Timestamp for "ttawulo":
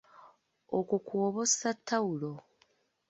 1.77-2.31